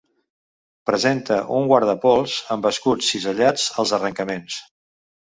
[0.89, 4.57] Presenta un guardapols amb escuts cisellats als arrencaments.